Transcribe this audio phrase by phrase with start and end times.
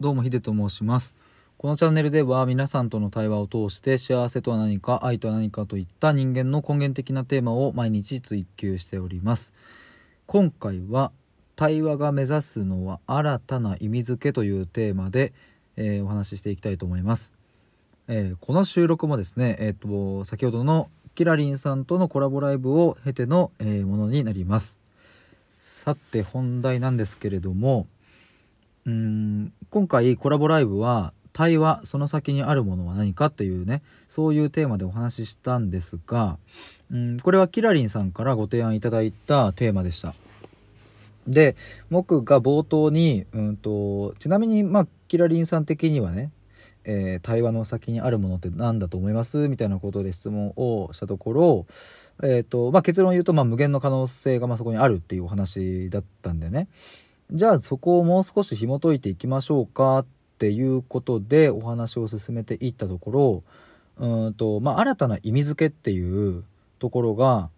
[0.00, 1.12] どうもヒデと申します。
[1.56, 9.52] このチャンネルでは皆さんとの対話を通して幸せとは何か愛とは何かといった人間の根源的なテーマを毎日追求しております。
[10.26, 11.10] 今回は
[11.56, 15.32] 対話が目指すのは新たな意味付けというテーマで、
[15.76, 17.32] えー、お話ししていきたいと思います、
[18.06, 24.78] えー、この収録もですねえっ、と先ほどのキラリンさんとのコラボライブを経ての、えものになります。
[25.58, 27.88] さて本題なんですけれども
[28.88, 29.27] うん
[29.70, 36.38] 今回コラボライブは対話その先にあるものは何かっていうねそういうテーマでお話ししたんですが
[36.90, 40.14] うんこれはキラリンさんからご提案いただいたテーマでした。
[41.26, 41.54] で
[41.90, 46.30] 僕が冒頭にうんとちなみにまあキラリンさん的にはね、
[46.84, 49.48] えー、対話の先にあるものって何だと思います？
[49.48, 51.66] みたいなことで質問をしたところ、
[52.22, 56.68] えーとまあ、結論を言うと、まあ、無限の可能性がまそこにあるっていうお話だったんでね。
[57.30, 60.06] じゃあそこをもう少し紐解いていきましょうかっ
[60.38, 63.42] ていうことでお話を進めていったところ
[63.98, 66.44] うんと、まあ、新たな意味付けっていう
[66.78, 67.50] ところが、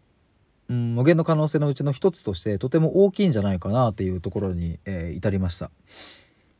[0.68, 5.70] うん、無限の可能性のうちの一つとしてとても大きいんじゃないかなっていうところに、えー、至りました。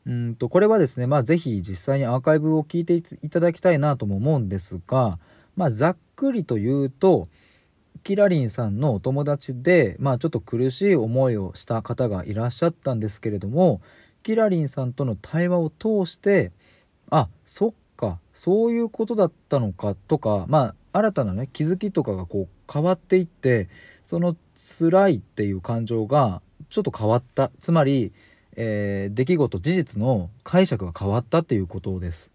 [0.07, 5.19] うんとこれはですねまあ是非実際にアーカイブを聞いていただきたいなとも思うんですが、
[5.55, 7.27] まあ、ざっくりと言うと
[8.03, 13.81] キラリンさんのお友達で、まあ、ちょっと苦しい思いをした方がいらっしゃったんですけれども
[14.23, 16.51] キラリンさんとの対話を通して
[17.09, 23.69] あそっかそういうことだったのかとかまあ新たなね気づきとかがこう変わっていって
[24.03, 28.11] その辛いっていう感情がちょっと変わったつまり、
[28.55, 32.31] えー、出来事事実の解釈が変わったっていうことです。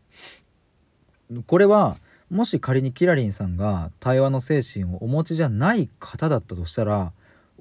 [1.46, 1.96] これは
[2.30, 7.12] もし仮にキラリンさんが対話の精神をお持ちじゃない方だったとしたら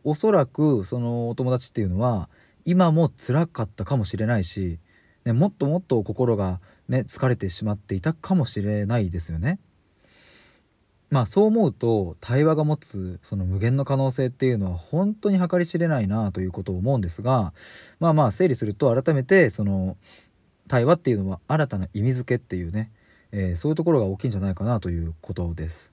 [0.03, 2.29] おそらくそのお友達っていうのは
[2.63, 4.79] 今も辛かったかもしれないし、
[5.23, 9.59] ね、もっともっと心がね疲れてしまっていたかもしれないですよね。
[11.11, 17.53] まあそう思うと対話が持つその無限の可能性っていうのは本当に計り知れないなということを思うんですが
[17.99, 19.97] まあまあ整理すると改めてその
[20.67, 22.91] 対話っていうのは新たな意味付けっていうね
[23.37, 25.91] えー、そういうところが大きいんじゃないかなということです。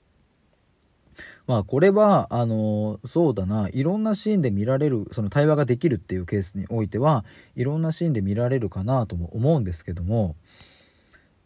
[1.45, 10.35] まあこれはあのそうだないろんなシーンで見られるその対話ができるっていうケースにおいてはいろんなシーンで見られるかなとも思うんですけども、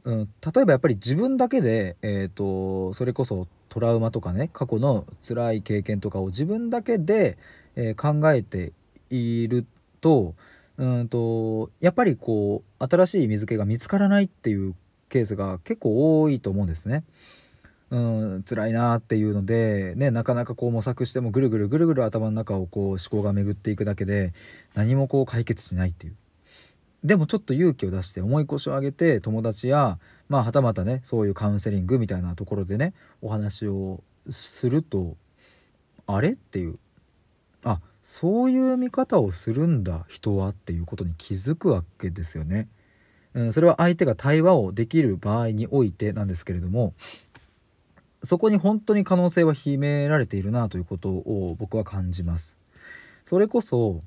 [0.04, 7.38] うん、例えばやっぱり自分だけで、えーと、それこそトラウマとかね過去の辛い経験とかを自分だけで、
[7.76, 8.72] えー、考えて
[9.10, 9.66] いる
[10.00, 10.36] と
[10.78, 14.76] うんとやっぱりこう新しい意味付けが見つからないっていう
[15.10, 17.04] ケースが結構多いと思うんですね。
[17.90, 24.34] うん辛いなっていうので、ね、なかなかこう模索してもぐるぐるぐるぐる頭の中をこう思考が巡っていくだけで
[24.74, 26.16] 何もこう解決しないっていう。
[27.04, 35.16] でもちょっと勇気を出して重い腰を上げて友達やまあはたまたねそういうカウンセリングみたいなところでねお話をすると
[36.08, 36.80] あれっていう
[37.64, 42.68] あそういう見方をするんだ人はっていうことに気づくわけですよね。
[43.38, 46.96] うん、それは相手が対話をできる場合においてなんですけれども
[48.24, 52.58] そこに本当に可能性は秘められているなということを僕は感じます。
[53.24, 54.02] それこそ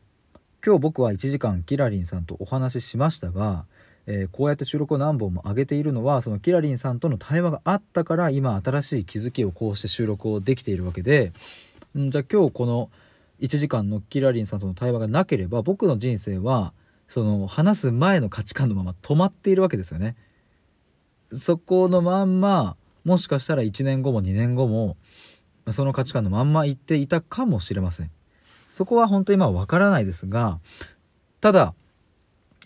[0.67, 3.67] 今日僕は1時間キラリンさんとお話ししましたが、
[4.07, 11.33] えー、こうやって収録を何本も上げているのはそのキラリンさんとの対話があったから今新しい気づきをこうして収録をできているわけで
[11.97, 12.91] んじゃあ今日この
[13.41, 16.73] 1時間のキラリンさんとの対話がなければ僕の人生は
[17.11, 20.15] その話す前の価値観のまま止まっているわけですよね。
[21.33, 24.97] そこのまんまもしかしたら1年後も2年後も
[25.71, 28.11] その価値観のまんま言っていたかもしれません。
[28.71, 30.61] そこは本当にまあ分からないですが
[31.41, 31.75] ただ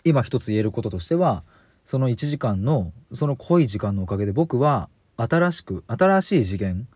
[0.03, 1.43] 今一つ言えることとしては
[1.83, 6.87] その1時間のその濃い時間のおかげで僕は新しく新しい次元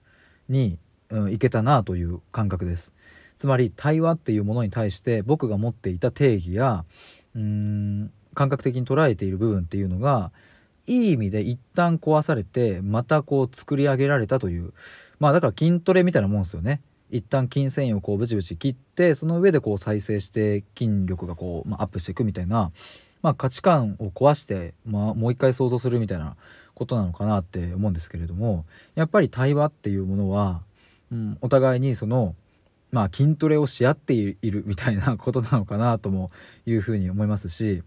[0.50, 0.78] に、
[1.10, 2.94] うん、行けたなという感覚です。
[3.40, 6.84] つまり対話っていうものに対して僕が持っていた定義や
[7.36, 10.32] うーん感覚的に捉えている部分っていうのが
[10.88, 14.74] いい意味で一旦壊されてまたこう作り上げられたという
[15.20, 16.82] まあだから筋トレみたいなもんですよね。
[17.12, 22.72] 一旦筋繊維をこうブチブチ切ってその上でこう再生して筋力がこう、まあ、アップしていくみたいな、
[23.24, 26.36] まあ、価値観を壊して、まあ、もう一回想像するみたいな
[26.76, 30.62] ことなのかなって思うんですけれどもやっぱり対話っていうものは、
[31.12, 32.36] うん、お互いにその
[32.92, 36.30] まあ筋トレをし合っているみたいなことなのかなとも
[36.66, 37.84] いうふうに思いますし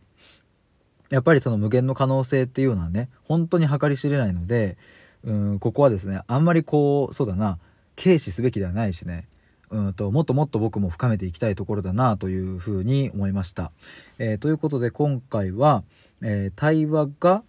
[1.10, 4.76] やっぱりその無限の可能性っていうのはね本当に計り知れないので
[5.24, 7.58] うんここはですねあんまりこうそうだな
[8.02, 9.26] 軽視すべきではないしね
[9.72, 13.72] うんともっともっと僕も深めていきたいところだなというふうに思いました。
[14.18, 15.82] えー、ということで今回は、
[16.22, 17.42] えー、対話が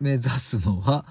[0.00, 1.04] 目指すのは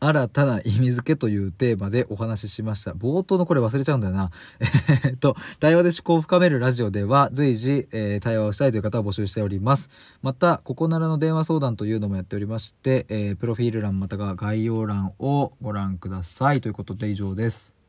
[0.00, 2.92] 新たな意味付けというテーマでお話ししました。
[2.92, 4.30] 冒頭のこれ忘れちゃうんだよな。
[5.04, 9.90] えっと、対話で思考を深めるラジオでは随時、えー、対話をしたいという方を募集しております。
[10.22, 16.60] また、ここならの電話相談というのもやっておりまして、えー、プロフィール欄または概要欄をご覧ください。
[16.60, 17.79] ということで以上です。